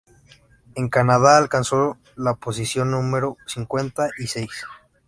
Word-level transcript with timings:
En 0.73 0.89
Canadá, 0.89 1.37
alcanzó 1.37 1.95
la 2.15 2.33
posición 2.33 2.89
número 2.89 3.37
cincuenta 3.45 4.09
y 4.17 4.25
seis. 4.25 4.65